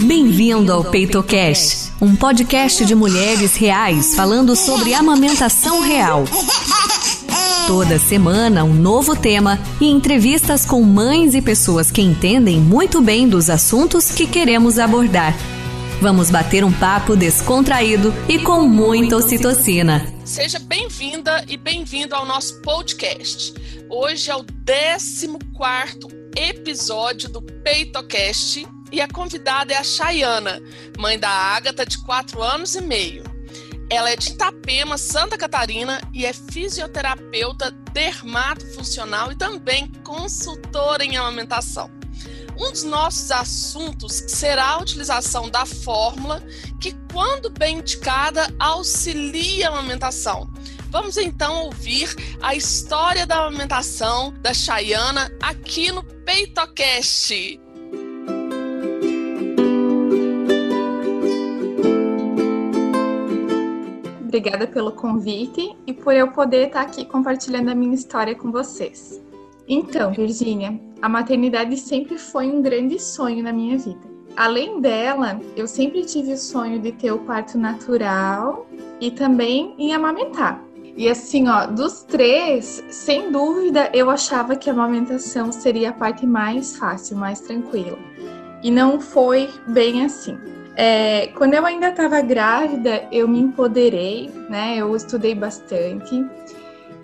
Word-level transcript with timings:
Bem-vindo 0.00 0.72
ao 0.72 0.84
PeitoCast, 0.84 1.92
um 2.00 2.14
podcast 2.14 2.84
de 2.84 2.94
mulheres 2.94 3.56
reais 3.56 4.14
falando 4.14 4.54
sobre 4.54 4.94
amamentação 4.94 5.80
real. 5.80 6.24
Toda 7.66 7.98
semana, 7.98 8.64
um 8.64 8.72
novo 8.72 9.16
tema 9.16 9.58
e 9.80 9.86
entrevistas 9.86 10.64
com 10.64 10.82
mães 10.82 11.34
e 11.34 11.42
pessoas 11.42 11.90
que 11.90 12.00
entendem 12.00 12.60
muito 12.60 13.00
bem 13.00 13.28
dos 13.28 13.50
assuntos 13.50 14.10
que 14.10 14.26
queremos 14.26 14.78
abordar. 14.78 15.34
Vamos 16.00 16.30
bater 16.30 16.64
um 16.64 16.72
papo 16.72 17.16
descontraído 17.16 18.14
e 18.28 18.38
com 18.38 18.62
muita 18.62 19.16
ocitocina. 19.16 20.06
Seja 20.24 20.60
bem-vinda 20.60 21.44
e 21.48 21.56
bem-vindo 21.56 22.14
ao 22.14 22.24
nosso 22.24 22.62
podcast. 22.62 23.52
Hoje 23.90 24.30
é 24.30 24.36
o 24.36 24.44
14 24.44 25.26
episódio 26.36 27.28
do 27.28 27.42
PeitoCast 27.42 28.64
e 28.90 29.00
a 29.00 29.08
convidada 29.08 29.72
é 29.72 29.76
a 29.76 29.84
Chayana, 29.84 30.60
mãe 30.98 31.18
da 31.18 31.30
Ágata, 31.30 31.84
de 31.84 31.98
4 32.04 32.42
anos 32.42 32.74
e 32.74 32.80
meio. 32.80 33.24
Ela 33.90 34.10
é 34.10 34.16
de 34.16 34.30
Itapema, 34.30 34.98
Santa 34.98 35.38
Catarina 35.38 36.00
e 36.12 36.26
é 36.26 36.32
fisioterapeuta 36.32 37.70
dermatofuncional 37.92 39.32
e 39.32 39.36
também 39.36 39.90
consultora 40.04 41.04
em 41.04 41.16
amamentação. 41.16 41.90
Um 42.58 42.72
dos 42.72 42.82
nossos 42.82 43.30
assuntos 43.30 44.24
será 44.26 44.70
a 44.70 44.80
utilização 44.80 45.48
da 45.48 45.64
fórmula 45.64 46.42
que, 46.80 46.92
quando 47.12 47.48
bem 47.50 47.78
indicada, 47.78 48.52
auxilia 48.58 49.68
a 49.68 49.72
amamentação. 49.72 50.50
Vamos 50.90 51.16
então 51.16 51.64
ouvir 51.64 52.14
a 52.42 52.54
história 52.54 53.26
da 53.26 53.46
amamentação 53.46 54.34
da 54.40 54.52
Chayana 54.52 55.30
aqui 55.40 55.92
no 55.92 56.02
PeitoCast. 56.02 57.67
Obrigada 64.28 64.66
pelo 64.66 64.92
convite 64.92 65.74
e 65.86 65.94
por 65.94 66.14
eu 66.14 66.30
poder 66.30 66.66
estar 66.66 66.82
aqui 66.82 67.06
compartilhando 67.06 67.70
a 67.70 67.74
minha 67.74 67.94
história 67.94 68.34
com 68.34 68.52
vocês. 68.52 69.22
Então, 69.66 70.12
Virgínia, 70.12 70.78
a 71.00 71.08
maternidade 71.08 71.78
sempre 71.78 72.18
foi 72.18 72.46
um 72.46 72.60
grande 72.60 73.00
sonho 73.00 73.42
na 73.42 73.54
minha 73.54 73.78
vida. 73.78 74.06
Além 74.36 74.82
dela, 74.82 75.40
eu 75.56 75.66
sempre 75.66 76.04
tive 76.04 76.34
o 76.34 76.36
sonho 76.36 76.78
de 76.78 76.92
ter 76.92 77.10
o 77.10 77.20
parto 77.20 77.56
natural 77.56 78.66
e 79.00 79.10
também 79.10 79.74
em 79.78 79.94
amamentar. 79.94 80.62
E 80.94 81.08
assim, 81.08 81.48
ó, 81.48 81.64
dos 81.64 82.02
três, 82.02 82.84
sem 82.90 83.32
dúvida, 83.32 83.90
eu 83.94 84.10
achava 84.10 84.56
que 84.56 84.68
a 84.68 84.74
amamentação 84.74 85.50
seria 85.50 85.88
a 85.88 85.94
parte 85.94 86.26
mais 86.26 86.76
fácil, 86.76 87.16
mais 87.16 87.40
tranquila. 87.40 87.98
E 88.62 88.70
não 88.70 89.00
foi 89.00 89.48
bem 89.68 90.04
assim. 90.04 90.36
É, 90.80 91.26
quando 91.34 91.54
eu 91.54 91.66
ainda 91.66 91.88
estava 91.88 92.20
grávida, 92.20 93.08
eu 93.10 93.26
me 93.26 93.40
empoderei, 93.40 94.30
né? 94.48 94.76
Eu 94.76 94.94
estudei 94.94 95.34
bastante 95.34 96.24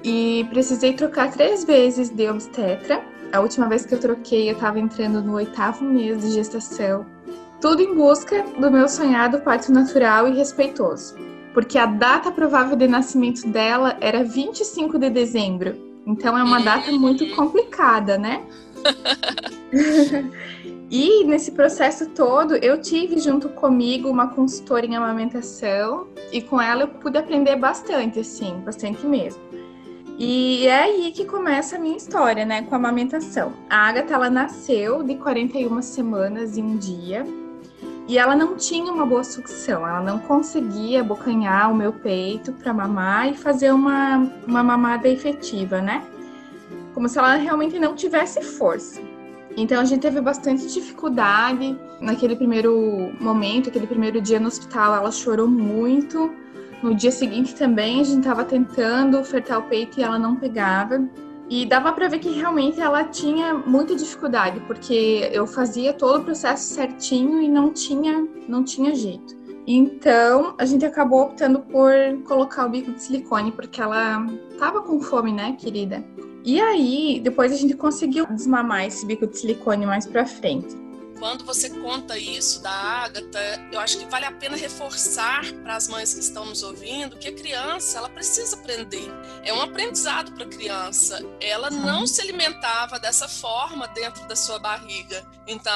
e 0.04 0.46
precisei 0.48 0.92
trocar 0.92 1.32
três 1.32 1.64
vezes 1.64 2.08
de 2.08 2.30
obstetra. 2.30 3.02
A 3.32 3.40
última 3.40 3.68
vez 3.68 3.84
que 3.84 3.92
eu 3.92 3.98
troquei, 3.98 4.48
eu 4.48 4.54
estava 4.54 4.78
entrando 4.78 5.20
no 5.20 5.32
oitavo 5.32 5.84
mês 5.84 6.22
de 6.22 6.30
gestação. 6.30 7.04
Tudo 7.60 7.82
em 7.82 7.96
busca 7.96 8.44
do 8.60 8.70
meu 8.70 8.88
sonhado 8.88 9.40
parto 9.40 9.72
natural 9.72 10.28
e 10.28 10.36
respeitoso. 10.36 11.16
Porque 11.52 11.76
a 11.76 11.86
data 11.86 12.30
provável 12.30 12.76
de 12.76 12.86
nascimento 12.86 13.44
dela 13.48 13.96
era 14.00 14.22
25 14.22 15.00
de 15.00 15.10
dezembro. 15.10 15.74
Então 16.06 16.38
é 16.38 16.44
uma 16.44 16.60
data 16.60 16.92
muito 16.92 17.28
complicada, 17.34 18.16
né? 18.16 18.40
E 20.90 21.24
nesse 21.24 21.52
processo 21.52 22.10
todo, 22.10 22.56
eu 22.56 22.80
tive 22.80 23.18
junto 23.18 23.48
comigo 23.48 24.08
uma 24.08 24.28
consultora 24.28 24.84
em 24.84 24.96
amamentação 24.96 26.06
e 26.30 26.42
com 26.42 26.60
ela 26.60 26.82
eu 26.82 26.88
pude 26.88 27.16
aprender 27.16 27.56
bastante, 27.56 28.20
assim, 28.20 28.60
bastante 28.64 29.06
mesmo. 29.06 29.42
E 30.18 30.66
é 30.66 30.82
aí 30.82 31.12
que 31.12 31.24
começa 31.24 31.76
a 31.76 31.78
minha 31.78 31.96
história, 31.96 32.44
né, 32.44 32.62
com 32.62 32.74
a 32.74 32.78
amamentação. 32.78 33.52
A 33.68 33.88
Agatha, 33.88 34.14
ela 34.14 34.30
nasceu 34.30 35.02
de 35.02 35.16
41 35.16 35.82
semanas 35.82 36.56
em 36.56 36.62
um 36.62 36.76
dia 36.76 37.26
e 38.06 38.18
ela 38.18 38.36
não 38.36 38.54
tinha 38.54 38.92
uma 38.92 39.06
boa 39.06 39.24
sucção, 39.24 39.86
ela 39.86 40.00
não 40.00 40.18
conseguia 40.18 41.00
abocanhar 41.00 41.72
o 41.72 41.74
meu 41.74 41.92
peito 41.92 42.52
para 42.52 42.72
mamar 42.72 43.30
e 43.30 43.34
fazer 43.34 43.72
uma, 43.72 44.30
uma 44.46 44.62
mamada 44.62 45.08
efetiva, 45.08 45.80
né? 45.80 46.04
Como 46.92 47.08
se 47.08 47.18
ela 47.18 47.34
realmente 47.34 47.78
não 47.78 47.94
tivesse 47.96 48.40
força. 48.42 49.00
Então 49.56 49.80
a 49.80 49.84
gente 49.84 50.00
teve 50.00 50.20
bastante 50.20 50.66
dificuldade 50.66 51.78
naquele 52.00 52.34
primeiro 52.34 53.12
momento, 53.20 53.68
aquele 53.68 53.86
primeiro 53.86 54.20
dia 54.20 54.40
no 54.40 54.48
hospital, 54.48 54.94
ela 54.94 55.10
chorou 55.12 55.46
muito. 55.46 56.32
No 56.82 56.94
dia 56.94 57.10
seguinte 57.10 57.54
também 57.54 58.00
a 58.00 58.04
gente 58.04 58.18
estava 58.18 58.44
tentando 58.44 59.18
ofertar 59.18 59.58
o 59.58 59.62
peito 59.62 59.98
e 59.98 60.02
ela 60.02 60.18
não 60.18 60.36
pegava. 60.36 61.08
E 61.48 61.66
dava 61.66 61.92
para 61.92 62.08
ver 62.08 62.18
que 62.18 62.30
realmente 62.30 62.80
ela 62.80 63.04
tinha 63.04 63.54
muita 63.54 63.94
dificuldade, 63.94 64.60
porque 64.60 65.28
eu 65.32 65.46
fazia 65.46 65.92
todo 65.92 66.20
o 66.20 66.24
processo 66.24 66.74
certinho 66.74 67.40
e 67.40 67.48
não 67.48 67.70
tinha, 67.70 68.26
não 68.48 68.64
tinha 68.64 68.94
jeito. 68.94 69.36
Então, 69.66 70.54
a 70.58 70.64
gente 70.64 70.84
acabou 70.84 71.22
optando 71.22 71.60
por 71.60 71.92
colocar 72.24 72.66
o 72.66 72.70
bico 72.70 72.92
de 72.92 73.02
silicone, 73.02 73.52
porque 73.52 73.80
ela 73.80 74.26
tava 74.58 74.82
com 74.82 75.00
fome, 75.00 75.32
né, 75.32 75.52
querida? 75.58 76.04
E 76.44 76.60
aí, 76.60 77.20
depois 77.20 77.50
a 77.50 77.56
gente 77.56 77.72
conseguiu 77.74 78.26
desmamar 78.26 78.84
esse 78.84 79.06
bico 79.06 79.26
de 79.26 79.38
silicone 79.38 79.86
mais 79.86 80.06
pra 80.06 80.26
frente. 80.26 80.76
Quando 81.18 81.42
você 81.42 81.70
conta 81.70 82.18
isso 82.18 82.60
da 82.60 82.70
Ágata, 82.70 83.38
eu 83.72 83.80
acho 83.80 83.96
que 83.98 84.04
vale 84.04 84.26
a 84.26 84.32
pena 84.32 84.54
reforçar 84.54 85.50
para 85.62 85.74
as 85.74 85.88
mães 85.88 86.12
que 86.12 86.20
estão 86.20 86.44
nos 86.44 86.62
ouvindo 86.62 87.16
que 87.16 87.28
a 87.28 87.32
criança 87.32 87.96
ela 87.96 88.10
precisa 88.10 88.56
aprender. 88.56 89.08
É 89.42 89.54
um 89.54 89.62
aprendizado 89.62 90.32
para 90.32 90.44
a 90.44 90.48
criança. 90.48 91.24
Ela 91.40 91.70
não 91.70 92.06
se 92.06 92.20
alimentava 92.20 92.98
dessa 92.98 93.26
forma 93.26 93.88
dentro 93.88 94.28
da 94.28 94.36
sua 94.36 94.58
barriga. 94.58 95.26
Então, 95.46 95.72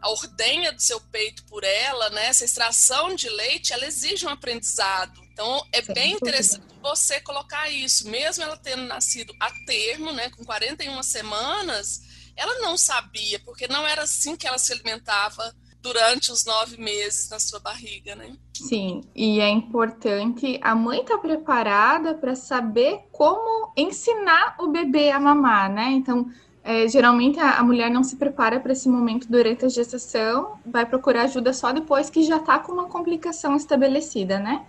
a 0.00 0.10
ordenha 0.10 0.72
do 0.72 0.82
seu 0.82 1.00
peito 1.12 1.44
por 1.44 1.62
ela, 1.62 2.10
né, 2.10 2.26
essa 2.26 2.44
extração 2.44 3.14
de 3.14 3.28
leite, 3.28 3.72
ela 3.72 3.86
exige 3.86 4.26
um 4.26 4.30
aprendizado. 4.30 5.21
Então, 5.32 5.64
é 5.72 5.80
bem 5.80 6.12
interessante 6.12 6.62
você 6.82 7.20
colocar 7.20 7.70
isso. 7.70 8.08
Mesmo 8.08 8.44
ela 8.44 8.56
tendo 8.56 8.82
nascido 8.84 9.34
a 9.40 9.50
termo, 9.66 10.12
né, 10.12 10.28
com 10.30 10.44
41 10.44 11.02
semanas, 11.02 12.00
ela 12.36 12.60
não 12.60 12.76
sabia, 12.76 13.40
porque 13.40 13.66
não 13.66 13.86
era 13.86 14.02
assim 14.02 14.36
que 14.36 14.46
ela 14.46 14.58
se 14.58 14.72
alimentava 14.72 15.54
durante 15.80 16.30
os 16.30 16.44
nove 16.44 16.76
meses 16.76 17.28
na 17.28 17.40
sua 17.40 17.58
barriga, 17.58 18.14
né? 18.14 18.36
Sim, 18.54 19.02
e 19.14 19.40
é 19.40 19.48
importante 19.48 20.58
a 20.62 20.74
mãe 20.74 21.00
estar 21.00 21.16
tá 21.16 21.20
preparada 21.20 22.14
para 22.14 22.36
saber 22.36 23.00
como 23.10 23.72
ensinar 23.76 24.54
o 24.60 24.68
bebê 24.68 25.10
a 25.10 25.18
mamar, 25.18 25.70
né? 25.72 25.90
Então, 25.90 26.30
é, 26.62 26.86
geralmente 26.86 27.40
a, 27.40 27.58
a, 27.58 27.62
mulher 27.64 27.90
não 27.90 28.04
se 28.04 28.14
prepara 28.14 28.60
para 28.60 28.72
esse 28.72 28.88
momento 28.88 29.26
durante 29.28 29.64
a 29.64 29.68
gestação, 29.68 30.60
vai 30.64 30.86
procurar 30.86 31.22
ajuda 31.22 31.52
só 31.52 31.72
depois 31.72 32.08
que 32.08 32.22
já 32.22 32.36
está 32.36 32.60
com 32.60 32.72
uma 32.72 32.86
complicação 32.86 33.56
estabelecida, 33.56 34.38
né? 34.38 34.64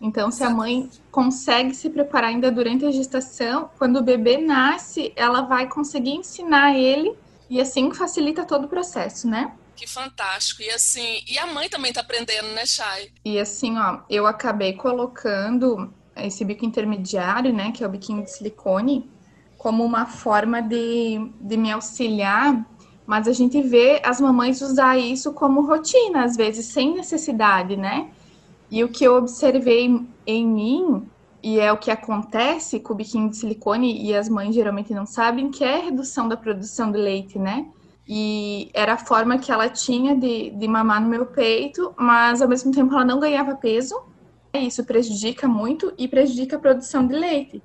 Então, 0.00 0.30
se 0.30 0.44
a 0.44 0.50
mãe 0.50 0.90
consegue 1.10 1.74
se 1.74 1.88
preparar 1.88 2.30
ainda 2.30 2.50
durante 2.50 2.84
a 2.84 2.90
gestação, 2.90 3.70
quando 3.78 3.96
o 3.96 4.02
bebê 4.02 4.36
nasce, 4.36 5.12
ela 5.16 5.42
vai 5.42 5.68
conseguir 5.68 6.12
ensinar 6.12 6.76
ele 6.76 7.16
e 7.48 7.60
assim 7.60 7.90
facilita 7.92 8.44
todo 8.44 8.64
o 8.64 8.68
processo, 8.68 9.26
né? 9.26 9.52
Que 9.74 9.86
fantástico. 9.86 10.62
E 10.62 10.70
assim, 10.70 11.22
e 11.28 11.38
a 11.38 11.46
mãe 11.46 11.68
também 11.68 11.92
tá 11.92 12.00
aprendendo, 12.00 12.48
né, 12.48 12.66
Chay? 12.66 13.10
E 13.24 13.38
assim, 13.38 13.78
ó, 13.78 14.00
eu 14.08 14.26
acabei 14.26 14.74
colocando 14.74 15.92
esse 16.16 16.44
bico 16.44 16.64
intermediário, 16.64 17.52
né, 17.52 17.72
que 17.72 17.84
é 17.84 17.86
o 17.86 17.90
biquinho 17.90 18.22
de 18.22 18.30
silicone, 18.30 19.10
como 19.58 19.84
uma 19.84 20.06
forma 20.06 20.62
de, 20.62 21.30
de 21.40 21.56
me 21.56 21.70
auxiliar, 21.70 22.64
mas 23.06 23.28
a 23.28 23.32
gente 23.32 23.60
vê 23.62 24.00
as 24.04 24.20
mamães 24.20 24.60
usar 24.62 24.96
isso 24.96 25.32
como 25.32 25.66
rotina, 25.66 26.24
às 26.24 26.36
vezes 26.36 26.66
sem 26.66 26.94
necessidade, 26.94 27.76
né? 27.76 28.10
E 28.70 28.82
o 28.82 28.88
que 28.88 29.04
eu 29.04 29.16
observei 29.16 30.06
em 30.26 30.46
mim, 30.46 31.08
e 31.42 31.60
é 31.60 31.72
o 31.72 31.78
que 31.78 31.90
acontece 31.90 32.80
com 32.80 32.92
o 32.92 32.96
biquinho 32.96 33.30
de 33.30 33.36
silicone, 33.36 34.04
e 34.04 34.14
as 34.14 34.28
mães 34.28 34.54
geralmente 34.54 34.92
não 34.92 35.06
sabem, 35.06 35.50
que 35.50 35.62
é 35.62 35.76
a 35.76 35.84
redução 35.84 36.28
da 36.28 36.36
produção 36.36 36.90
de 36.90 36.98
leite, 36.98 37.38
né? 37.38 37.66
E 38.08 38.70
era 38.72 38.94
a 38.94 38.98
forma 38.98 39.38
que 39.38 39.50
ela 39.50 39.68
tinha 39.68 40.14
de, 40.16 40.50
de 40.50 40.68
mamar 40.68 41.00
no 41.00 41.08
meu 41.08 41.26
peito, 41.26 41.92
mas 41.96 42.40
ao 42.40 42.48
mesmo 42.48 42.72
tempo 42.72 42.94
ela 42.94 43.04
não 43.04 43.18
ganhava 43.18 43.56
peso. 43.56 44.00
Isso 44.54 44.84
prejudica 44.84 45.46
muito 45.46 45.92
e 45.98 46.08
prejudica 46.08 46.56
a 46.56 46.58
produção 46.58 47.06
de 47.06 47.14
leite. 47.14 47.62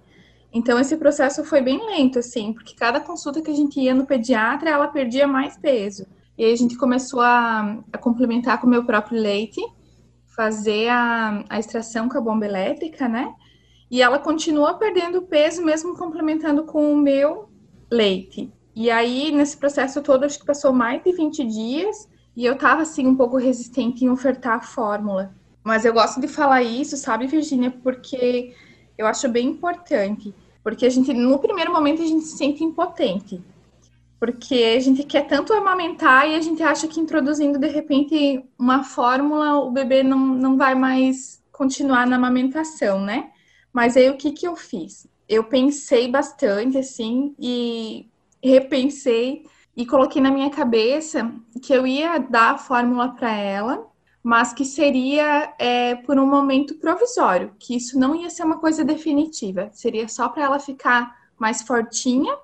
Então 0.53 0.79
esse 0.79 0.97
processo 0.97 1.43
foi 1.43 1.61
bem 1.61 1.85
lento, 1.85 2.19
assim, 2.19 2.53
porque 2.53 2.75
cada 2.75 2.99
consulta 2.99 3.41
que 3.41 3.51
a 3.51 3.55
gente 3.55 3.79
ia 3.79 3.93
no 3.93 4.05
pediatra, 4.05 4.69
ela 4.69 4.87
perdia 4.87 5.27
mais 5.27 5.55
peso. 5.57 6.05
E 6.37 6.43
aí 6.43 6.51
a 6.51 6.57
gente 6.57 6.75
começou 6.75 7.21
a, 7.21 7.77
a 7.93 7.97
complementar 7.97 8.59
com 8.59 8.67
o 8.67 8.69
meu 8.69 8.83
próprio 8.83 9.21
leite 9.21 9.61
fazer 10.41 10.89
a, 10.89 11.45
a 11.47 11.59
extração 11.59 12.09
com 12.09 12.17
a 12.17 12.21
bomba 12.21 12.47
elétrica, 12.47 13.07
né? 13.07 13.31
E 13.91 14.01
ela 14.01 14.17
continua 14.17 14.73
perdendo 14.73 15.21
peso, 15.21 15.63
mesmo 15.63 15.95
complementando 15.95 16.63
com 16.63 16.91
o 16.91 16.97
meu 16.97 17.47
leite. 17.91 18.51
E 18.75 18.89
aí, 18.89 19.31
nesse 19.31 19.55
processo 19.55 20.01
todo, 20.01 20.23
acho 20.23 20.39
que 20.39 20.45
passou 20.45 20.73
mais 20.73 21.03
de 21.03 21.11
20 21.11 21.45
dias, 21.45 22.09
e 22.35 22.43
eu 22.43 22.57
tava 22.57 22.81
assim 22.81 23.05
um 23.05 23.15
pouco 23.15 23.37
resistente 23.37 24.03
em 24.03 24.09
ofertar 24.09 24.57
a 24.57 24.61
fórmula. 24.61 25.31
Mas 25.63 25.85
eu 25.85 25.93
gosto 25.93 26.19
de 26.19 26.27
falar 26.27 26.63
isso, 26.63 26.97
sabe, 26.97 27.27
Virginia, 27.27 27.69
porque 27.69 28.55
eu 28.97 29.05
acho 29.05 29.29
bem 29.29 29.49
importante. 29.49 30.33
Porque 30.63 30.87
a 30.87 30.89
gente, 30.89 31.13
no 31.13 31.37
primeiro 31.37 31.71
momento, 31.71 32.01
a 32.01 32.05
gente 32.05 32.25
se 32.25 32.35
sente 32.35 32.63
impotente. 32.63 33.39
Porque 34.21 34.75
a 34.77 34.79
gente 34.79 35.03
quer 35.03 35.25
tanto 35.25 35.51
amamentar 35.51 36.29
e 36.29 36.35
a 36.35 36.41
gente 36.41 36.61
acha 36.61 36.87
que 36.87 36.99
introduzindo, 36.99 37.57
de 37.57 37.67
repente, 37.67 38.45
uma 38.55 38.83
fórmula, 38.83 39.55
o 39.55 39.71
bebê 39.71 40.03
não, 40.03 40.19
não 40.19 40.55
vai 40.55 40.75
mais 40.75 41.43
continuar 41.51 42.05
na 42.05 42.17
amamentação, 42.17 43.01
né? 43.01 43.31
Mas 43.73 43.97
aí 43.97 44.11
o 44.11 44.17
que, 44.17 44.31
que 44.31 44.47
eu 44.47 44.55
fiz? 44.55 45.07
Eu 45.27 45.45
pensei 45.45 46.07
bastante, 46.07 46.77
assim, 46.77 47.33
e 47.39 48.11
repensei 48.43 49.47
e 49.75 49.87
coloquei 49.87 50.21
na 50.21 50.29
minha 50.29 50.51
cabeça 50.51 51.33
que 51.59 51.73
eu 51.73 51.87
ia 51.87 52.19
dar 52.19 52.51
a 52.51 52.57
fórmula 52.59 53.15
para 53.15 53.35
ela, 53.35 53.87
mas 54.21 54.53
que 54.53 54.63
seria 54.63 55.51
é, 55.57 55.95
por 55.95 56.19
um 56.19 56.27
momento 56.27 56.75
provisório, 56.75 57.55
que 57.57 57.75
isso 57.75 57.97
não 57.97 58.15
ia 58.15 58.29
ser 58.29 58.43
uma 58.43 58.59
coisa 58.59 58.85
definitiva, 58.85 59.71
seria 59.73 60.07
só 60.07 60.29
para 60.29 60.43
ela 60.43 60.59
ficar 60.59 61.11
mais 61.39 61.63
fortinha 61.63 62.37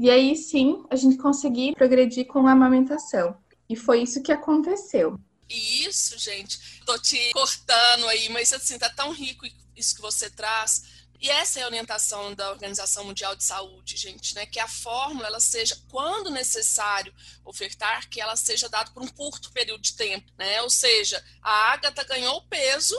e 0.00 0.10
aí 0.10 0.34
sim 0.34 0.82
a 0.90 0.96
gente 0.96 1.18
conseguir 1.18 1.74
progredir 1.74 2.26
com 2.26 2.46
a 2.46 2.52
amamentação. 2.52 3.36
E 3.68 3.76
foi 3.76 4.02
isso 4.02 4.22
que 4.22 4.32
aconteceu. 4.32 5.20
Isso, 5.48 6.18
gente, 6.18 6.58
tô 6.86 6.98
te 6.98 7.32
cortando 7.32 8.08
aí, 8.08 8.28
mas 8.30 8.52
assim, 8.52 8.78
tá 8.78 8.88
tão 8.88 9.12
rico 9.12 9.46
isso 9.76 9.94
que 9.94 10.02
você 10.02 10.30
traz 10.30 10.82
e 11.20 11.28
essa 11.28 11.60
é 11.60 11.62
a 11.64 11.66
orientação 11.66 12.34
da 12.34 12.50
Organização 12.50 13.04
Mundial 13.04 13.36
de 13.36 13.44
Saúde, 13.44 13.94
gente, 13.94 14.34
né? 14.34 14.46
Que 14.46 14.58
a 14.58 14.66
fórmula 14.66 15.26
ela 15.26 15.38
seja, 15.38 15.76
quando 15.90 16.30
necessário 16.30 17.12
ofertar, 17.44 18.08
que 18.08 18.22
ela 18.22 18.34
seja 18.36 18.70
dada 18.70 18.90
por 18.90 19.02
um 19.02 19.08
curto 19.08 19.52
período 19.52 19.82
de 19.82 19.94
tempo, 19.94 20.32
né? 20.38 20.62
Ou 20.62 20.70
seja, 20.70 21.22
a 21.42 21.72
Ágata 21.72 22.02
ganhou 22.04 22.40
peso, 22.44 22.96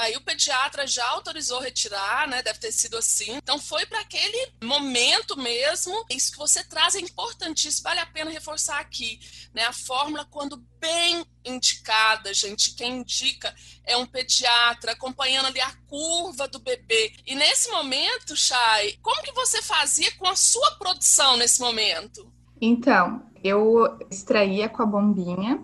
Aí 0.00 0.16
o 0.16 0.22
pediatra 0.22 0.86
já 0.86 1.06
autorizou 1.10 1.60
retirar, 1.60 2.26
né? 2.26 2.42
Deve 2.42 2.58
ter 2.58 2.72
sido 2.72 2.96
assim. 2.96 3.32
Então 3.36 3.58
foi 3.58 3.84
para 3.84 4.00
aquele 4.00 4.50
momento 4.64 5.36
mesmo. 5.36 6.06
Isso 6.08 6.32
que 6.32 6.38
você 6.38 6.64
traz 6.64 6.94
é 6.94 7.00
importantíssimo, 7.00 7.82
vale 7.82 8.00
a 8.00 8.06
pena 8.06 8.30
reforçar 8.30 8.80
aqui, 8.80 9.20
né? 9.52 9.62
A 9.64 9.74
fórmula 9.74 10.24
quando 10.24 10.64
bem 10.80 11.22
indicada, 11.44 12.32
gente, 12.32 12.74
quem 12.74 13.00
indica 13.00 13.54
é 13.84 13.94
um 13.94 14.06
pediatra 14.06 14.92
acompanhando 14.92 15.48
ali 15.48 15.60
a 15.60 15.76
curva 15.86 16.48
do 16.48 16.58
bebê. 16.58 17.12
E 17.26 17.34
nesse 17.34 17.70
momento, 17.70 18.34
Chay, 18.34 18.98
como 19.02 19.22
que 19.22 19.32
você 19.32 19.60
fazia 19.60 20.10
com 20.12 20.26
a 20.26 20.34
sua 20.34 20.76
produção 20.76 21.36
nesse 21.36 21.60
momento? 21.60 22.32
Então, 22.58 23.22
eu 23.44 23.98
extraía 24.10 24.66
com 24.66 24.82
a 24.82 24.86
bombinha 24.86 25.62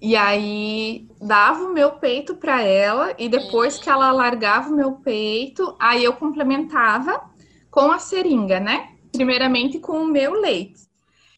e 0.00 0.14
aí 0.14 1.08
dava 1.20 1.64
o 1.64 1.72
meu 1.72 1.92
peito 1.92 2.36
para 2.36 2.60
ela 2.60 3.14
e 3.18 3.28
depois 3.28 3.78
que 3.78 3.88
ela 3.88 4.12
largava 4.12 4.68
o 4.68 4.76
meu 4.76 4.92
peito, 4.92 5.74
aí 5.78 6.04
eu 6.04 6.12
complementava 6.12 7.22
com 7.70 7.90
a 7.90 7.98
seringa, 7.98 8.60
né? 8.60 8.90
Primeiramente 9.12 9.78
com 9.78 10.02
o 10.02 10.06
meu 10.06 10.34
leite. 10.34 10.86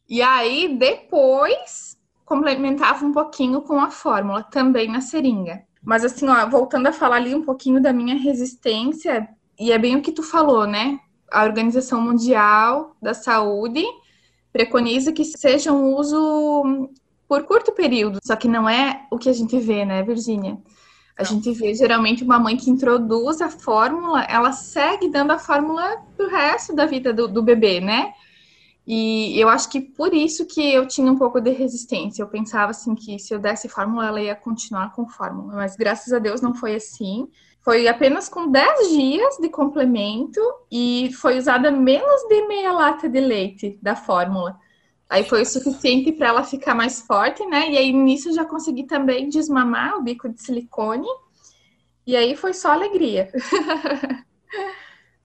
E 0.08 0.20
aí 0.22 0.76
depois 0.76 1.96
complementava 2.24 3.04
um 3.06 3.12
pouquinho 3.12 3.62
com 3.62 3.80
a 3.80 3.90
fórmula, 3.90 4.42
também 4.42 4.90
na 4.90 5.00
seringa. 5.00 5.62
Mas 5.82 6.04
assim, 6.04 6.28
ó, 6.28 6.46
voltando 6.48 6.88
a 6.88 6.92
falar 6.92 7.16
ali 7.16 7.34
um 7.34 7.42
pouquinho 7.42 7.80
da 7.80 7.92
minha 7.92 8.16
resistência, 8.16 9.28
e 9.58 9.72
é 9.72 9.78
bem 9.78 9.96
o 9.96 10.02
que 10.02 10.12
tu 10.12 10.22
falou, 10.22 10.66
né? 10.66 10.98
A 11.30 11.44
Organização 11.44 12.00
Mundial 12.00 12.96
da 13.00 13.14
Saúde 13.14 13.84
preconiza 14.52 15.12
que 15.12 15.24
seja 15.24 15.72
um 15.72 15.94
uso 15.94 16.90
por 17.28 17.44
curto 17.44 17.70
período. 17.72 18.18
Só 18.24 18.34
que 18.34 18.48
não 18.48 18.68
é 18.68 19.06
o 19.10 19.18
que 19.18 19.28
a 19.28 19.32
gente 19.32 19.58
vê, 19.60 19.84
né, 19.84 20.02
Virginia? 20.02 20.58
A 21.16 21.22
não. 21.22 21.30
gente 21.30 21.52
vê 21.52 21.74
geralmente 21.74 22.24
uma 22.24 22.38
mãe 22.38 22.56
que 22.56 22.70
introduz 22.70 23.40
a 23.42 23.50
fórmula, 23.50 24.22
ela 24.24 24.52
segue 24.52 25.08
dando 25.08 25.32
a 25.32 25.38
fórmula 25.38 25.98
pro 26.16 26.28
resto 26.28 26.74
da 26.74 26.86
vida 26.86 27.12
do, 27.12 27.28
do 27.28 27.42
bebê, 27.42 27.80
né? 27.80 28.14
E 28.90 29.38
eu 29.38 29.50
acho 29.50 29.68
que 29.68 29.82
por 29.82 30.14
isso 30.14 30.46
que 30.46 30.72
eu 30.72 30.88
tinha 30.88 31.12
um 31.12 31.18
pouco 31.18 31.42
de 31.42 31.50
resistência. 31.50 32.22
Eu 32.22 32.28
pensava 32.28 32.70
assim 32.70 32.94
que 32.94 33.18
se 33.18 33.34
eu 33.34 33.38
desse 33.38 33.68
fórmula, 33.68 34.06
ela 34.06 34.18
ia 34.18 34.34
continuar 34.34 34.94
com 34.94 35.06
fórmula. 35.06 35.52
Mas 35.56 35.76
graças 35.76 36.10
a 36.10 36.18
Deus 36.18 36.40
não 36.40 36.54
foi 36.54 36.76
assim. 36.76 37.28
Foi 37.60 37.86
apenas 37.86 38.30
com 38.30 38.50
10 38.50 38.88
dias 38.88 39.36
de 39.36 39.50
complemento 39.50 40.40
e 40.72 41.10
foi 41.20 41.36
usada 41.36 41.70
menos 41.70 42.22
de 42.30 42.46
meia 42.46 42.72
lata 42.72 43.10
de 43.10 43.20
leite 43.20 43.78
da 43.82 43.94
fórmula. 43.94 44.58
Aí 45.08 45.24
foi 45.24 45.42
o 45.42 45.46
suficiente 45.46 46.12
para 46.12 46.28
ela 46.28 46.44
ficar 46.44 46.74
mais 46.74 47.00
forte, 47.00 47.44
né? 47.46 47.70
E 47.70 47.78
aí 47.78 47.92
nisso 47.92 48.28
eu 48.28 48.34
já 48.34 48.44
consegui 48.44 48.84
também 48.84 49.28
desmamar 49.28 49.96
o 49.96 50.02
bico 50.02 50.28
de 50.28 50.42
silicone. 50.42 51.06
E 52.06 52.14
aí 52.16 52.36
foi 52.36 52.52
só 52.52 52.72
alegria. 52.72 53.30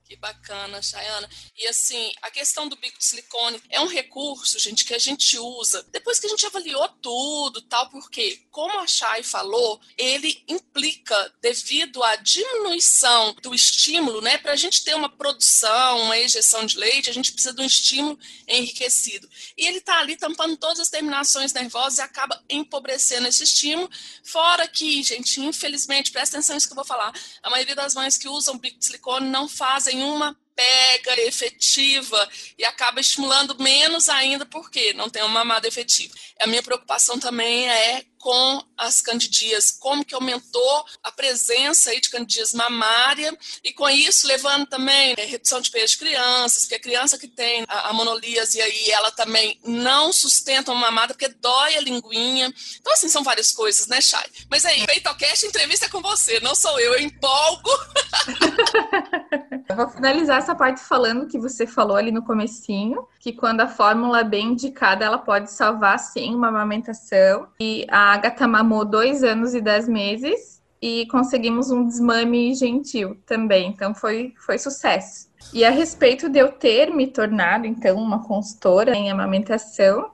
Que 0.06 0.18
bacana, 0.18 0.82
Chayana. 0.82 1.30
E 1.58 1.66
assim, 1.68 2.12
a 2.22 2.30
questão 2.30 2.68
do 2.68 2.76
bico 2.76 2.98
de 3.00 3.06
silicone 3.06 3.62
é 3.70 3.80
um 3.80 3.88
recurso, 3.88 4.60
gente, 4.60 4.84
que 4.84 4.94
a 4.94 5.00
gente 5.00 5.40
usa 5.40 5.82
depois 5.92 6.20
que 6.20 6.28
a 6.28 6.30
gente 6.30 6.46
avaliou 6.46 6.88
tudo, 7.02 7.62
tal, 7.62 7.90
porque, 7.90 8.42
como 8.52 8.80
a 8.80 8.88
Chay 8.88 9.24
falou, 9.24 9.80
ele 9.98 10.44
implica, 10.48 11.34
devido 11.42 12.04
à 12.04 12.16
diminuição 12.18 13.34
do 13.42 13.56
estímulo, 13.56 14.22
né, 14.22 14.38
para 14.38 14.52
a 14.52 14.56
gente 14.56 14.84
ter 14.84 14.96
uma 14.96 15.10
produção, 15.10 16.02
uma 16.02 16.18
ejeção 16.18 16.66
de 16.66 16.78
leite, 16.78 17.10
a 17.10 17.14
gente 17.14 17.32
precisa 17.32 17.54
de 17.54 17.62
um 17.62 17.66
estímulo 17.66 18.20
enriquecido. 18.48 19.30
E 19.58 19.66
ele 19.66 19.78
está 19.78 20.00
ali 20.00 20.18
tampando 20.18 20.58
todas 20.58 20.80
as 20.80 20.90
terminações 20.90 21.54
nervosas 21.54 22.00
e 22.00 22.02
acaba 22.02 22.44
empobrecendo 22.50 23.28
esse 23.28 23.44
estímulo. 23.44 23.90
Fora 24.24 24.68
que, 24.68 25.02
gente, 25.02 25.40
infelizmente, 25.40 26.12
presta 26.12 26.38
atenção 26.38 26.56
nisso 26.56 26.68
que 26.68 26.74
eu 26.74 26.76
vou 26.76 26.86
falar, 26.86 27.14
a 27.42 27.50
maioria 27.50 27.76
das 27.76 27.94
mães 27.94 28.18
que 28.18 28.28
usam 28.28 28.58
bico 28.58 28.80
de 28.80 28.86
silicone 28.86 29.30
não 29.30 29.48
fazem 29.48 29.93
nenhuma 29.96 30.36
pega 30.56 31.22
efetiva 31.22 32.30
e 32.58 32.66
acaba 32.66 33.00
estimulando 33.00 33.58
menos 33.60 34.10
ainda 34.10 34.46
porque 34.46 34.94
não 34.94 35.10
tem 35.10 35.22
uma 35.22 35.30
mamada 35.30 35.68
efetiva. 35.68 36.14
A 36.40 36.48
minha 36.48 36.64
preocupação 36.64 37.20
também 37.20 37.70
é 37.70 38.06
com 38.24 38.64
as 38.78 39.02
candidias, 39.02 39.70
como 39.70 40.06
que 40.06 40.16
aumentou 40.16 40.86
a 41.04 41.12
presença 41.12 41.90
aí 41.90 42.00
de 42.00 42.10
candidias 42.10 42.54
mamária 42.54 43.38
e 43.62 43.74
com 43.74 43.90
isso 43.90 44.26
levando 44.26 44.66
também 44.66 45.14
né, 45.18 45.26
redução 45.26 45.60
de 45.60 45.70
peso 45.70 45.94
de 45.94 45.98
crianças, 45.98 46.64
porque 46.64 46.76
a 46.76 46.80
criança 46.80 47.18
que 47.18 47.28
tem 47.28 47.66
a, 47.68 47.92
monolíase 47.92 48.62
aí, 48.62 48.92
ela 48.92 49.12
também 49.12 49.60
não 49.66 50.14
sustenta 50.14 50.72
uma 50.72 50.80
mamada 50.80 51.14
porque 51.14 51.28
dói 51.28 51.76
a 51.76 51.82
linguinha. 51.82 52.54
Então 52.80 52.94
assim, 52.94 53.10
são 53.10 53.24
várias 53.24 53.52
coisas, 53.52 53.88
né, 53.88 54.00
Chay? 54.00 54.26
Mas 54.50 54.66
aí, 54.66 54.86
Peitocast, 54.86 55.46
entrevista 55.46 55.88
é 55.88 55.90
com 55.90 56.02
você, 56.02 56.40
não 56.40 56.56
sou 56.56 56.80
eu, 56.80 56.94
eu 56.94 57.02
empolgo. 57.02 57.72
eu 59.68 59.76
vou 59.76 59.90
finalizar 59.90 60.43
essa 60.44 60.54
parte 60.54 60.82
falando 60.82 61.26
que 61.26 61.40
você 61.40 61.66
falou 61.66 61.96
ali 61.96 62.12
no 62.12 62.22
comecinho, 62.22 63.08
que 63.20 63.32
quando 63.32 63.62
a 63.62 63.68
fórmula 63.68 64.20
é 64.20 64.24
bem 64.24 64.50
indicada, 64.52 65.06
ela 65.06 65.18
pode 65.18 65.50
salvar 65.50 65.98
sim 65.98 66.36
uma 66.36 66.50
amamentação. 66.50 67.48
E 67.60 67.88
a 67.90 68.14
Agatha 68.14 68.48
mamou 68.48 68.84
dois 68.84 69.24
anos 69.24 69.56
e 69.56 69.62
dez 69.62 69.88
meses 69.88 70.62
e 70.82 71.08
conseguimos 71.08 71.72
um 71.72 71.88
desmame 71.88 72.54
gentil 72.54 73.18
também. 73.26 73.70
Então 73.70 73.96
foi, 73.96 74.34
foi 74.46 74.58
sucesso. 74.58 75.30
E 75.54 75.64
a 75.64 75.70
respeito 75.70 76.28
de 76.30 76.40
eu 76.40 76.52
ter 76.52 76.94
me 76.94 77.08
tornado, 77.08 77.66
então, 77.66 77.98
uma 77.98 78.24
consultora 78.24 78.94
em 78.94 79.10
amamentação, 79.10 80.12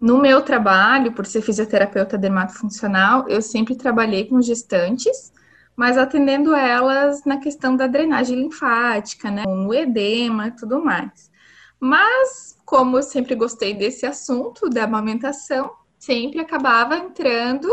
no 0.00 0.20
meu 0.20 0.42
trabalho, 0.42 1.12
por 1.12 1.24
ser 1.24 1.40
fisioterapeuta 1.40 2.18
dermatofuncional, 2.18 3.28
eu 3.28 3.40
sempre 3.40 3.76
trabalhei 3.76 4.26
com 4.26 4.42
gestantes, 4.42 5.32
mas 5.76 5.98
atendendo 5.98 6.54
elas 6.54 7.24
na 7.24 7.36
questão 7.36 7.76
da 7.76 7.86
drenagem 7.86 8.40
linfática, 8.40 9.30
né, 9.30 9.44
no 9.46 9.74
edema 9.74 10.48
e 10.48 10.52
tudo 10.52 10.82
mais. 10.82 11.30
Mas, 11.78 12.56
como 12.64 12.96
eu 12.96 13.02
sempre 13.02 13.34
gostei 13.34 13.74
desse 13.74 14.06
assunto 14.06 14.70
da 14.70 14.84
amamentação, 14.84 15.70
sempre 15.98 16.40
acabava 16.40 16.96
entrando 16.96 17.68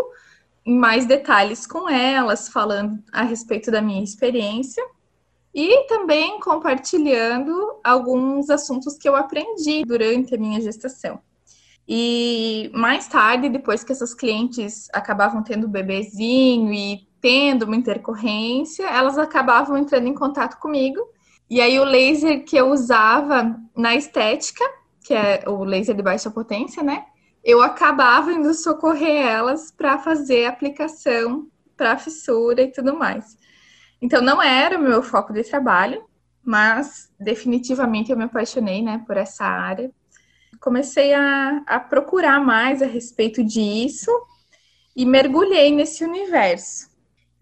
em 0.66 0.78
mais 0.78 1.06
detalhes 1.06 1.66
com 1.66 1.90
elas, 1.90 2.50
falando 2.50 3.02
a 3.12 3.24
respeito 3.24 3.72
da 3.72 3.82
minha 3.82 4.04
experiência 4.04 4.84
e 5.54 5.86
também 5.88 6.40
compartilhando 6.40 7.80
alguns 7.84 8.50
assuntos 8.50 8.98
que 8.98 9.08
eu 9.08 9.16
aprendi 9.16 9.84
durante 9.86 10.36
a 10.36 10.38
minha 10.38 10.60
gestação. 10.60 11.20
E 11.88 12.72
mais 12.74 13.08
tarde, 13.08 13.50
depois 13.50 13.84
que 13.84 13.92
essas 13.92 14.14
clientes 14.14 14.88
acabavam 14.94 15.44
tendo 15.44 15.68
bebezinho 15.68 16.74
e 16.74 17.08
tendo 17.24 17.64
uma 17.64 17.76
intercorrência, 17.76 18.86
elas 18.86 19.18
acabavam 19.18 19.76
entrando 19.76 20.08
em 20.08 20.14
contato 20.14 20.60
comigo. 20.60 21.00
E 21.50 21.60
aí 21.60 21.80
o 21.80 21.84
laser 21.84 22.46
que 22.46 22.56
eu 22.56 22.70
usava 22.70 23.60
na 23.76 23.96
estética, 23.96 24.64
que 25.04 25.16
é 25.16 25.44
o 25.48 25.64
laser 25.64 25.96
de 25.96 26.04
baixa 26.04 26.30
potência, 26.30 26.84
né? 26.84 27.06
eu 27.44 27.62
acabava 27.62 28.32
indo 28.32 28.54
socorrer 28.54 29.28
elas 29.28 29.70
para 29.70 29.98
fazer 30.00 30.46
aplicação 30.46 31.48
para 31.76 31.98
fissura 31.98 32.62
e 32.62 32.72
tudo 32.72 32.96
mais. 32.96 33.38
Então 34.02 34.22
não 34.22 34.42
era 34.42 34.78
o 34.78 34.82
meu 34.82 35.04
foco 35.04 35.34
de 35.34 35.44
trabalho, 35.44 36.04
mas 36.44 37.12
definitivamente 37.20 38.12
eu 38.12 38.18
me 38.18 38.24
apaixonei, 38.24 38.82
né, 38.82 39.04
por 39.06 39.18
essa 39.18 39.44
área. 39.44 39.92
comecei 40.62 41.14
a, 41.14 41.62
a 41.68 41.80
procurar 41.80 42.40
mais 42.40 42.82
a 42.82 42.86
respeito 42.86 43.44
disso 43.44 44.10
e 44.96 45.06
mergulhei 45.06 45.72
nesse 45.76 46.06
universo. 46.06 46.93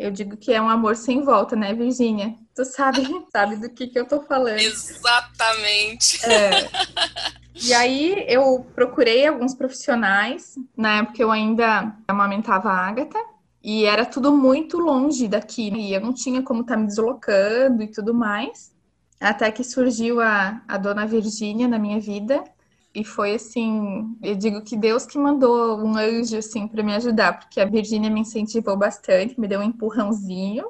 Eu 0.01 0.10
digo 0.10 0.36
que 0.36 0.51
é 0.51 0.60
um 0.60 0.67
amor 0.67 0.96
sem 0.96 1.24
volta, 1.24 1.55
né, 1.55 1.75
Virgínia? 1.75 2.34
Tu 2.55 2.65
sabe, 2.65 3.03
sabe 3.31 3.55
do 3.58 3.70
que, 3.70 3.86
que 3.86 4.00
eu 4.00 4.08
tô 4.08 4.20
falando. 4.24 4.58
Exatamente. 4.58 6.25
É. 6.25 6.67
E 7.53 7.72
aí 7.72 8.25
eu 8.27 8.65
procurei 8.74 9.27
alguns 9.27 9.53
profissionais. 9.53 10.55
Na 10.75 10.98
época 10.98 11.22
eu 11.22 11.29
ainda 11.29 11.96
amamentava 12.08 12.72
a 12.72 12.88
Agatha. 12.88 13.20
E 13.63 13.86
era 13.86 14.03
tudo 14.03 14.36
muito 14.36 14.79
longe 14.79 15.27
daqui. 15.27 15.70
Né? 15.70 15.77
E 15.77 15.93
eu 15.93 16.01
não 16.01 16.13
tinha 16.13 16.41
como 16.41 16.62
estar 16.62 16.74
tá 16.74 16.79
me 16.79 16.88
deslocando 16.88 17.84
e 17.84 17.88
tudo 17.88 18.12
mais. 18.12 18.74
Até 19.20 19.51
que 19.51 19.63
surgiu 19.63 20.20
a, 20.20 20.63
a 20.67 20.77
dona 20.77 21.05
Virgínia 21.05 21.67
na 21.67 21.77
minha 21.77 22.00
vida. 22.00 22.43
E 22.93 23.05
foi 23.05 23.36
assim, 23.36 24.17
eu 24.21 24.36
digo 24.36 24.62
que 24.63 24.75
Deus 24.75 25.05
que 25.05 25.17
mandou 25.17 25.79
um 25.79 25.95
anjo 25.95 26.38
assim 26.38 26.67
para 26.67 26.83
me 26.83 26.93
ajudar, 26.93 27.39
porque 27.39 27.62
a 27.62 27.65
Virgínia 27.65 28.10
me 28.10 28.19
incentivou 28.19 28.75
bastante, 28.77 29.39
me 29.39 29.48
deu 29.48 29.62
um 29.62 29.63
empurrãozinho. 29.63 30.65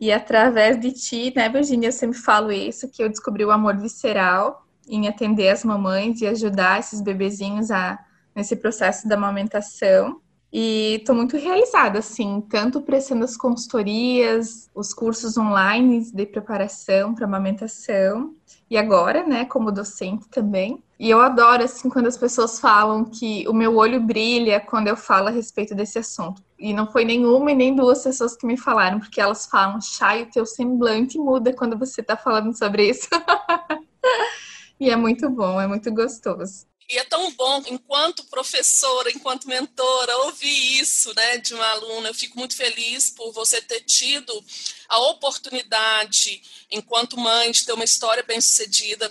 E 0.00 0.10
através 0.12 0.80
de 0.80 0.92
ti, 0.92 1.32
né, 1.36 1.48
Virgínia, 1.48 1.88
eu 1.88 1.92
sempre 1.92 2.18
falo 2.18 2.50
isso, 2.52 2.90
que 2.90 3.02
eu 3.02 3.08
descobri 3.08 3.44
o 3.44 3.50
amor 3.50 3.76
visceral 3.78 4.66
em 4.88 5.08
atender 5.08 5.50
as 5.50 5.64
mamães 5.64 6.20
e 6.20 6.26
ajudar 6.26 6.80
esses 6.80 7.00
bebezinhos 7.00 7.70
a 7.70 7.98
nesse 8.34 8.56
processo 8.56 9.08
da 9.08 9.14
amamentação. 9.16 10.20
E 10.58 10.94
estou 10.94 11.14
muito 11.14 11.36
realizada, 11.36 11.98
assim, 11.98 12.40
tanto 12.48 12.80
prestando 12.80 13.26
as 13.26 13.36
consultorias, 13.36 14.70
os 14.74 14.94
cursos 14.94 15.36
online 15.36 16.10
de 16.10 16.24
preparação 16.24 17.14
para 17.14 17.26
amamentação, 17.26 18.34
e 18.70 18.78
agora, 18.78 19.22
né, 19.22 19.44
como 19.44 19.70
docente 19.70 20.26
também. 20.30 20.82
E 20.98 21.10
eu 21.10 21.20
adoro, 21.20 21.62
assim, 21.62 21.90
quando 21.90 22.06
as 22.06 22.16
pessoas 22.16 22.58
falam 22.58 23.04
que 23.04 23.46
o 23.46 23.52
meu 23.52 23.76
olho 23.76 24.00
brilha 24.00 24.58
quando 24.58 24.88
eu 24.88 24.96
falo 24.96 25.28
a 25.28 25.30
respeito 25.30 25.74
desse 25.74 25.98
assunto. 25.98 26.42
E 26.58 26.72
não 26.72 26.90
foi 26.90 27.04
nenhuma 27.04 27.52
e 27.52 27.54
nem 27.54 27.76
duas 27.76 28.02
pessoas 28.02 28.34
que 28.34 28.46
me 28.46 28.56
falaram, 28.56 28.98
porque 28.98 29.20
elas 29.20 29.44
falam, 29.44 29.78
Chay, 29.78 30.22
o 30.22 30.30
teu 30.30 30.46
semblante 30.46 31.18
muda 31.18 31.52
quando 31.52 31.76
você 31.76 32.00
está 32.00 32.16
falando 32.16 32.56
sobre 32.56 32.88
isso. 32.88 33.10
e 34.80 34.88
é 34.88 34.96
muito 34.96 35.28
bom, 35.28 35.60
é 35.60 35.66
muito 35.66 35.92
gostoso. 35.92 36.64
E 36.88 36.98
é 36.98 37.04
tão 37.04 37.32
bom, 37.32 37.62
enquanto 37.66 38.24
professora, 38.24 39.10
enquanto 39.10 39.48
mentora, 39.48 40.18
ouvir 40.18 40.80
isso 40.80 41.12
né, 41.14 41.38
de 41.38 41.52
uma 41.52 41.66
aluna. 41.70 42.08
Eu 42.08 42.14
fico 42.14 42.38
muito 42.38 42.54
feliz 42.54 43.10
por 43.10 43.32
você 43.32 43.60
ter 43.60 43.80
tido 43.80 44.44
a 44.88 44.98
oportunidade, 45.08 46.40
enquanto 46.70 47.18
mãe, 47.18 47.50
de 47.50 47.64
ter 47.64 47.72
uma 47.72 47.84
história 47.84 48.22
bem-sucedida. 48.22 49.10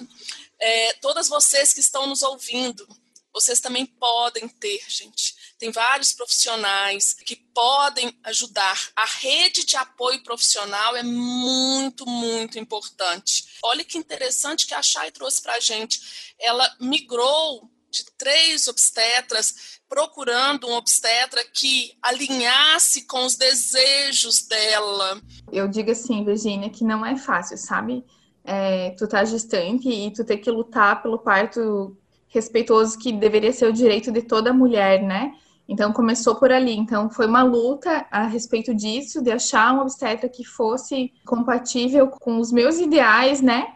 É, 0.57 0.93
todas 1.01 1.27
vocês 1.27 1.73
que 1.73 1.81
estão 1.81 2.07
nos 2.07 2.21
ouvindo, 2.21 2.87
vocês 3.35 3.59
também 3.59 3.85
podem 3.85 4.47
ter, 4.47 4.79
gente. 4.87 5.35
Tem 5.59 5.69
vários 5.69 6.13
profissionais 6.13 7.13
que 7.13 7.35
podem 7.35 8.17
ajudar. 8.23 8.91
A 8.95 9.05
rede 9.05 9.65
de 9.65 9.75
apoio 9.75 10.23
profissional 10.23 10.95
é 10.95 11.03
muito, 11.03 12.05
muito 12.05 12.57
importante. 12.57 13.57
Olha 13.61 13.83
que 13.83 13.97
interessante 13.97 14.65
que 14.65 14.73
a 14.73 14.81
Chay 14.81 15.11
trouxe 15.11 15.41
para 15.41 15.55
a 15.55 15.59
gente. 15.59 16.33
Ela 16.39 16.73
migrou 16.79 17.69
de 17.91 18.05
três 18.17 18.69
obstetras 18.69 19.81
procurando 19.89 20.67
um 20.67 20.73
obstetra 20.73 21.43
que 21.53 21.97
alinhasse 22.01 23.05
com 23.05 23.25
os 23.25 23.35
desejos 23.35 24.47
dela. 24.47 25.21
Eu 25.51 25.67
digo 25.67 25.91
assim, 25.91 26.23
Virginia, 26.23 26.69
que 26.69 26.85
não 26.85 27.05
é 27.05 27.17
fácil, 27.17 27.57
sabe? 27.57 28.01
É, 28.45 28.91
tu 28.91 29.07
tá 29.09 29.25
gestante 29.25 29.89
e 29.89 30.11
tu 30.11 30.23
ter 30.23 30.37
que 30.37 30.49
lutar 30.49 31.01
pelo 31.01 31.19
parto 31.19 31.97
respeitoso 32.35 32.99
que 32.99 33.13
deveria 33.13 33.53
ser 33.53 33.67
o 33.67 33.73
direito 33.73 34.11
de 34.11 34.21
toda 34.21 34.53
mulher, 34.53 35.01
né? 35.01 35.31
Então 35.67 35.91
começou 35.91 36.35
por 36.35 36.51
ali. 36.51 36.75
Então 36.75 37.09
foi 37.09 37.25
uma 37.25 37.41
luta 37.41 38.05
a 38.11 38.27
respeito 38.27 38.75
disso, 38.75 39.23
de 39.23 39.31
achar 39.31 39.73
um 39.73 39.79
obstetra 39.79 40.29
que 40.29 40.43
fosse 40.43 41.11
compatível 41.25 42.07
com 42.07 42.37
os 42.37 42.51
meus 42.51 42.77
ideais, 42.77 43.41
né? 43.41 43.67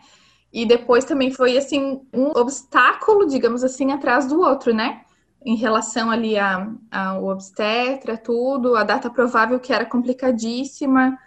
E 0.52 0.66
depois 0.66 1.06
também 1.06 1.32
foi 1.32 1.58
assim 1.58 2.02
um 2.14 2.32
obstáculo, 2.36 3.26
digamos 3.26 3.64
assim, 3.64 3.92
atrás 3.92 4.28
do 4.28 4.40
outro, 4.42 4.74
né? 4.74 5.02
Em 5.44 5.56
relação 5.56 6.12
ali 6.12 6.36
ao 6.38 7.26
obstetra, 7.26 8.18
tudo, 8.18 8.76
a 8.76 8.84
data 8.84 9.10
provável 9.10 9.60
que 9.60 9.72
era 9.72 9.86
complicadíssima, 9.86 11.18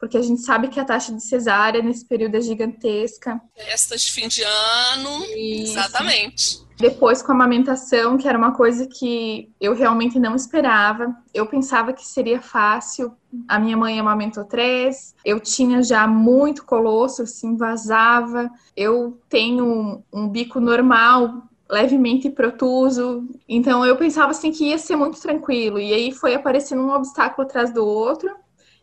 porque 0.00 0.16
a 0.16 0.22
gente 0.22 0.40
sabe 0.40 0.68
que 0.68 0.80
a 0.80 0.84
taxa 0.84 1.12
de 1.12 1.22
cesárea 1.22 1.82
nesse 1.82 2.06
período 2.06 2.34
é 2.34 2.40
gigantesca. 2.40 3.38
Festas 3.54 4.00
de 4.00 4.12
fim 4.12 4.26
de 4.26 4.42
ano, 4.42 5.24
Isso. 5.36 5.72
exatamente. 5.72 6.70
Depois 6.78 7.20
com 7.20 7.32
a 7.32 7.34
amamentação, 7.34 8.16
que 8.16 8.26
era 8.26 8.38
uma 8.38 8.52
coisa 8.52 8.86
que 8.86 9.52
eu 9.60 9.74
realmente 9.74 10.18
não 10.18 10.34
esperava. 10.34 11.14
Eu 11.34 11.46
pensava 11.46 11.92
que 11.92 12.06
seria 12.06 12.40
fácil. 12.40 13.14
A 13.46 13.58
minha 13.58 13.76
mãe 13.76 14.00
amamentou 14.00 14.44
três. 14.44 15.14
Eu 15.22 15.38
tinha 15.38 15.82
já 15.82 16.06
muito 16.06 16.64
colosso, 16.64 17.20
assim, 17.20 17.54
vazava. 17.54 18.50
Eu 18.74 19.20
tenho 19.28 19.66
um, 19.66 20.02
um 20.10 20.26
bico 20.26 20.58
normal, 20.58 21.42
levemente 21.68 22.30
protuso. 22.30 23.28
Então 23.46 23.84
eu 23.84 23.96
pensava 23.96 24.30
assim 24.30 24.50
que 24.50 24.70
ia 24.70 24.78
ser 24.78 24.96
muito 24.96 25.20
tranquilo. 25.20 25.78
E 25.78 25.92
aí 25.92 26.10
foi 26.10 26.34
aparecendo 26.34 26.80
um 26.80 26.94
obstáculo 26.94 27.46
atrás 27.46 27.70
do 27.70 27.84
outro. 27.84 28.34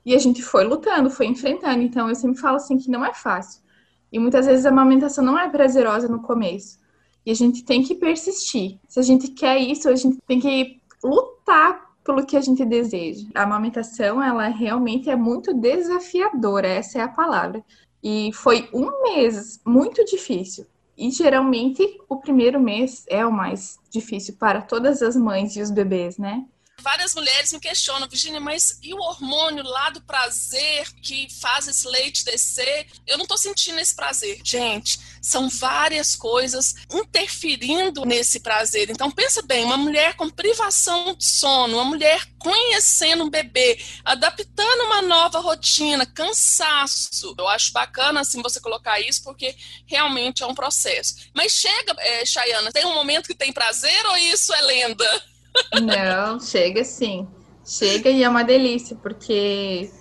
E 0.08 0.16
a 0.16 0.20
gente 0.20 0.42
foi 0.42 0.64
lutando, 0.64 1.10
foi 1.10 1.26
enfrentando. 1.26 1.82
Então 1.82 2.08
eu 2.08 2.16
sempre 2.16 2.40
falo 2.40 2.56
assim 2.56 2.78
que 2.78 2.90
não 2.90 3.04
é 3.04 3.14
fácil. 3.14 3.62
E 4.10 4.18
muitas 4.18 4.46
vezes 4.46 4.66
a 4.66 4.70
amamentação 4.70 5.22
não 5.22 5.38
é 5.38 5.50
prazerosa 5.50 6.08
no 6.08 6.22
começo. 6.22 6.80
E 7.26 7.32
a 7.32 7.34
gente 7.34 7.66
tem 7.66 7.84
que 7.84 7.94
persistir. 7.94 8.80
Se 8.88 9.02
a 9.02 9.04
gente 9.04 9.28
quer 9.28 9.58
isso, 9.58 9.90
a 9.90 9.96
gente 9.98 10.18
tem 10.26 10.40
que 10.40 10.80
lutar 11.04 11.88
pelo 12.06 12.26
que 12.26 12.38
a 12.38 12.42
gente 12.42 12.64
deseja. 12.64 13.28
A 13.36 13.44
amamentação, 13.44 14.24
ela 14.24 14.48
realmente 14.48 15.10
é 15.10 15.16
muito 15.18 15.54
desafiadora, 15.54 16.70
essa 16.70 17.00
é 17.00 17.02
a 17.02 17.10
palavra. 17.10 17.62
E 18.02 18.32
foi 18.32 18.70
um 18.74 19.04
mês 19.04 19.60
muito 19.66 20.06
difícil. 20.06 20.66
E 20.98 21.12
geralmente 21.12 21.84
o 22.08 22.16
primeiro 22.16 22.62
mês 22.62 23.04
é 23.10 23.26
o 23.26 23.32
mais 23.32 23.78
difícil 23.92 24.36
para 24.40 24.62
todas 24.62 25.02
as 25.02 25.18
mães 25.18 25.58
e 25.58 25.62
os 25.62 25.70
bebês, 25.70 26.18
né? 26.18 26.46
Várias 26.88 27.14
mulheres 27.14 27.52
me 27.52 27.60
questionam, 27.60 28.08
Virginia, 28.08 28.40
mas 28.40 28.80
e 28.82 28.94
o 28.94 29.00
hormônio 29.00 29.62
lá 29.62 29.90
do 29.90 30.00
prazer 30.00 30.90
que 31.02 31.28
faz 31.42 31.68
esse 31.68 31.86
leite 31.86 32.24
descer? 32.24 32.88
Eu 33.06 33.18
não 33.18 33.26
tô 33.26 33.36
sentindo 33.36 33.78
esse 33.78 33.94
prazer. 33.94 34.40
Gente, 34.42 34.98
são 35.22 35.50
várias 35.50 36.16
coisas 36.16 36.76
interferindo 36.90 38.06
nesse 38.06 38.40
prazer. 38.40 38.90
Então 38.90 39.12
pensa 39.12 39.42
bem, 39.42 39.66
uma 39.66 39.76
mulher 39.76 40.16
com 40.16 40.30
privação 40.30 41.14
de 41.14 41.26
sono, 41.26 41.76
uma 41.76 41.84
mulher 41.84 42.26
conhecendo 42.40 43.26
um 43.26 43.30
bebê, 43.30 43.78
adaptando 44.06 44.86
uma 44.86 45.02
nova 45.02 45.42
rotina, 45.42 46.06
cansaço. 46.06 47.36
Eu 47.38 47.50
acho 47.50 47.74
bacana 47.74 48.22
assim 48.22 48.42
você 48.42 48.62
colocar 48.62 48.98
isso 49.02 49.26
porque 49.26 49.54
realmente 49.86 50.42
é 50.42 50.46
um 50.46 50.56
processo. 50.56 51.16
Mas 51.36 51.52
chega, 51.52 51.94
é, 52.00 52.26
Chayana, 52.26 52.72
tem 52.72 52.86
um 52.86 52.96
momento 52.96 53.28
que 53.28 53.36
tem 53.36 53.52
prazer 53.52 54.06
ou 54.06 54.16
isso 54.16 54.54
é 54.54 54.62
lenda? 54.62 55.37
Não, 55.82 56.40
chega 56.40 56.84
sim. 56.84 57.28
Chega 57.66 58.10
e 58.10 58.24
é 58.24 58.30
uma 58.30 58.44
delícia, 58.44 58.96
porque 58.96 59.92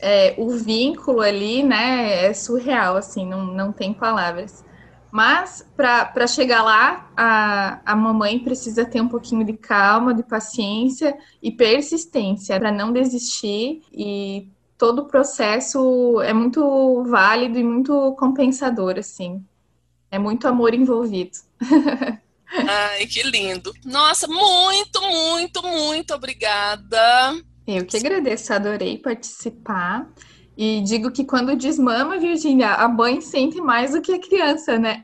é, 0.00 0.34
o 0.36 0.50
vínculo 0.50 1.20
ali, 1.20 1.62
né, 1.62 2.26
é 2.26 2.34
surreal, 2.34 2.96
assim, 2.96 3.26
não, 3.26 3.46
não 3.46 3.72
tem 3.72 3.94
palavras. 3.94 4.64
Mas 5.10 5.64
para 5.76 6.26
chegar 6.26 6.62
lá, 6.64 7.08
a, 7.16 7.80
a 7.86 7.94
mamãe 7.94 8.38
precisa 8.40 8.84
ter 8.84 9.00
um 9.00 9.08
pouquinho 9.08 9.44
de 9.44 9.52
calma, 9.52 10.12
de 10.12 10.24
paciência 10.24 11.16
e 11.40 11.52
persistência 11.52 12.58
para 12.58 12.72
não 12.72 12.92
desistir. 12.92 13.82
E 13.92 14.48
todo 14.76 15.02
o 15.02 15.04
processo 15.06 16.20
é 16.20 16.32
muito 16.32 17.04
válido 17.04 17.56
e 17.56 17.62
muito 17.62 18.12
compensador, 18.18 18.98
assim. 18.98 19.40
É 20.10 20.18
muito 20.18 20.48
amor 20.48 20.74
envolvido. 20.74 21.38
Ai, 22.46 23.06
que 23.06 23.22
lindo. 23.22 23.74
Nossa, 23.84 24.26
muito, 24.28 25.00
muito, 25.02 25.62
muito 25.62 26.14
obrigada. 26.14 27.42
Eu 27.66 27.84
que 27.86 27.96
agradeço, 27.96 28.52
adorei 28.52 28.98
participar. 28.98 30.06
E 30.56 30.82
digo 30.82 31.10
que 31.10 31.24
quando 31.24 31.56
desmama, 31.56 32.18
Virgínia, 32.18 32.74
a 32.74 32.88
mãe 32.88 33.20
sente 33.20 33.60
mais 33.60 33.92
do 33.92 34.00
que 34.00 34.12
a 34.12 34.20
criança, 34.20 34.78
né? 34.78 35.02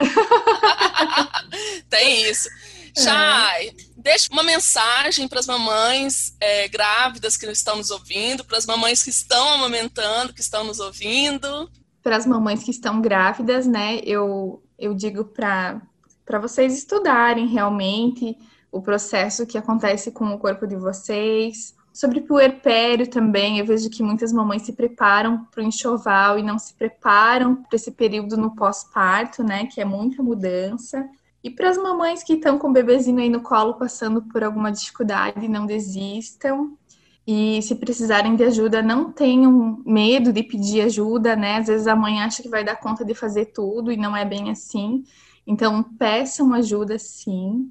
Tem 1.90 2.30
isso. 2.30 2.48
Chay, 2.96 3.68
é. 3.68 3.74
deixa 3.96 4.32
uma 4.32 4.42
mensagem 4.42 5.26
para 5.26 5.40
as 5.40 5.46
mamães 5.46 6.36
é, 6.40 6.68
grávidas 6.68 7.36
que 7.36 7.46
estão 7.46 7.76
nos 7.76 7.90
ouvindo, 7.90 8.44
para 8.44 8.58
as 8.58 8.66
mamães 8.66 9.02
que 9.02 9.10
estão 9.10 9.54
amamentando, 9.54 10.32
que 10.32 10.40
estão 10.40 10.64
nos 10.64 10.78
ouvindo. 10.78 11.70
Para 12.02 12.16
as 12.16 12.26
mamães 12.26 12.62
que 12.62 12.70
estão 12.70 13.00
grávidas, 13.00 13.66
né? 13.66 14.00
Eu, 14.04 14.62
eu 14.78 14.94
digo 14.94 15.24
para 15.24 15.82
para 16.30 16.38
vocês 16.38 16.78
estudarem 16.78 17.48
realmente 17.48 18.38
o 18.70 18.80
processo 18.80 19.44
que 19.44 19.58
acontece 19.58 20.12
com 20.12 20.32
o 20.32 20.38
corpo 20.38 20.64
de 20.64 20.76
vocês. 20.76 21.74
Sobre 21.92 22.20
puerpério 22.20 23.10
também, 23.10 23.58
eu 23.58 23.66
vejo 23.66 23.90
que 23.90 24.00
muitas 24.00 24.32
mamães 24.32 24.62
se 24.62 24.72
preparam 24.72 25.44
para 25.46 25.60
o 25.60 25.66
enxoval 25.66 26.38
e 26.38 26.42
não 26.44 26.56
se 26.56 26.72
preparam 26.74 27.56
para 27.56 27.74
esse 27.74 27.90
período 27.90 28.36
no 28.36 28.54
pós-parto, 28.54 29.42
né? 29.42 29.66
Que 29.66 29.80
é 29.80 29.84
muita 29.84 30.22
mudança. 30.22 31.04
E 31.42 31.50
para 31.50 31.68
as 31.68 31.76
mamães 31.76 32.22
que 32.22 32.34
estão 32.34 32.60
com 32.60 32.68
o 32.68 32.72
bebezinho 32.72 33.18
aí 33.18 33.28
no 33.28 33.42
colo 33.42 33.74
passando 33.74 34.22
por 34.22 34.44
alguma 34.44 34.70
dificuldade, 34.70 35.48
não 35.48 35.66
desistam. 35.66 36.78
E 37.26 37.60
se 37.62 37.74
precisarem 37.74 38.36
de 38.36 38.44
ajuda, 38.44 38.80
não 38.80 39.10
tenham 39.10 39.82
medo 39.84 40.32
de 40.32 40.44
pedir 40.44 40.82
ajuda, 40.82 41.34
né? 41.34 41.56
Às 41.56 41.66
vezes 41.66 41.88
a 41.88 41.96
mãe 41.96 42.22
acha 42.22 42.40
que 42.40 42.48
vai 42.48 42.62
dar 42.62 42.76
conta 42.76 43.04
de 43.04 43.14
fazer 43.14 43.46
tudo 43.46 43.90
e 43.90 43.96
não 43.96 44.16
é 44.16 44.24
bem 44.24 44.48
assim. 44.48 45.02
Então, 45.50 45.82
peçam 45.82 46.54
ajuda 46.54 46.96
sim. 46.96 47.68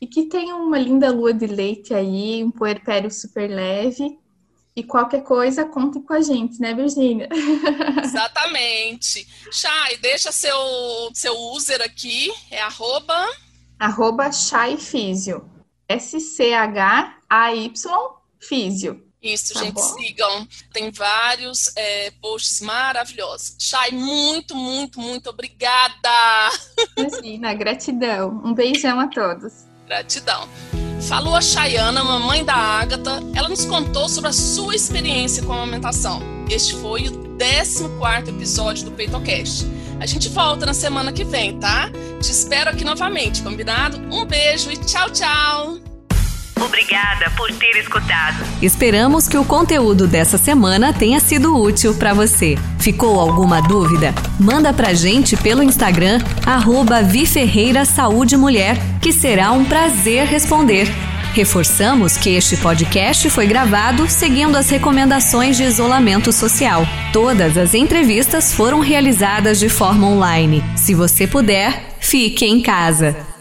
E 0.00 0.06
que 0.06 0.24
tenham 0.24 0.66
uma 0.66 0.76
linda 0.76 1.12
lua 1.12 1.32
de 1.32 1.46
leite 1.46 1.94
aí, 1.94 2.42
um 2.42 2.50
puerpério 2.50 3.08
super 3.08 3.48
leve. 3.48 4.18
E 4.74 4.82
qualquer 4.82 5.22
coisa, 5.22 5.64
conte 5.64 6.00
com 6.00 6.12
a 6.12 6.20
gente, 6.20 6.60
né, 6.60 6.74
Virginia? 6.74 7.28
Exatamente. 8.02 9.24
Chay, 9.52 9.96
deixa 9.98 10.32
seu, 10.32 10.56
seu 11.14 11.38
user 11.52 11.80
aqui, 11.82 12.32
é 12.50 12.60
arroba... 12.60 13.14
Arroba 13.78 14.32
Chay 14.32 14.76
Físio. 14.76 15.48
S-C-H-A-Y 15.88 17.70
Físio. 18.40 19.03
Isso, 19.24 19.54
tá 19.54 19.60
gente, 19.60 19.72
bom. 19.72 19.82
sigam. 19.82 20.48
Tem 20.70 20.90
vários 20.90 21.72
é, 21.74 22.12
posts 22.20 22.60
maravilhosos. 22.60 23.56
Chay, 23.58 23.90
muito, 23.92 24.54
muito, 24.54 25.00
muito 25.00 25.30
obrigada. 25.30 26.50
Imagina, 26.96 27.54
gratidão. 27.54 28.42
Um 28.44 28.52
beijão 28.52 29.00
a 29.00 29.08
todos. 29.08 29.64
Gratidão. 29.86 30.46
Falou 31.08 31.34
a 31.34 31.40
Chayana, 31.40 32.04
mamãe 32.04 32.44
da 32.44 32.54
Ágata. 32.54 33.22
Ela 33.34 33.48
nos 33.48 33.64
contou 33.64 34.08
sobre 34.08 34.28
a 34.30 34.32
sua 34.32 34.74
experiência 34.74 35.42
com 35.42 35.52
a 35.52 35.56
amamentação. 35.56 36.20
Este 36.50 36.74
foi 36.74 37.08
o 37.08 37.36
14 37.38 38.30
episódio 38.30 38.84
do 38.84 38.92
PeitoCast. 38.92 39.66
A 40.00 40.06
gente 40.06 40.28
volta 40.28 40.66
na 40.66 40.74
semana 40.74 41.12
que 41.12 41.24
vem, 41.24 41.58
tá? 41.58 41.90
Te 42.20 42.30
espero 42.30 42.70
aqui 42.70 42.84
novamente, 42.84 43.42
combinado? 43.42 43.98
Um 44.14 44.24
beijo 44.24 44.70
e 44.70 44.76
tchau, 44.76 45.08
tchau! 45.10 45.43
Obrigada 46.64 47.30
por 47.36 47.52
ter 47.52 47.76
escutado. 47.76 48.42
Esperamos 48.62 49.28
que 49.28 49.36
o 49.36 49.44
conteúdo 49.44 50.06
dessa 50.06 50.38
semana 50.38 50.92
tenha 50.92 51.20
sido 51.20 51.54
útil 51.60 51.94
para 51.94 52.14
você. 52.14 52.56
Ficou 52.78 53.20
alguma 53.20 53.60
dúvida? 53.60 54.14
Manda 54.40 54.72
pra 54.72 54.94
gente 54.94 55.36
pelo 55.36 55.62
Instagram, 55.62 56.20
arroba 56.46 57.02
Viferreira 57.02 57.84
Saúde 57.84 58.36
Mulher, 58.36 58.78
que 59.02 59.12
será 59.12 59.52
um 59.52 59.64
prazer 59.64 60.26
responder. 60.26 60.88
Reforçamos 61.34 62.16
que 62.16 62.30
este 62.30 62.56
podcast 62.56 63.28
foi 63.28 63.46
gravado 63.46 64.08
seguindo 64.08 64.56
as 64.56 64.70
recomendações 64.70 65.56
de 65.56 65.64
isolamento 65.64 66.32
social. 66.32 66.86
Todas 67.12 67.58
as 67.58 67.74
entrevistas 67.74 68.54
foram 68.54 68.80
realizadas 68.80 69.58
de 69.58 69.68
forma 69.68 70.06
online. 70.06 70.64
Se 70.76 70.94
você 70.94 71.26
puder, 71.26 71.96
fique 71.98 72.46
em 72.46 72.62
casa. 72.62 73.33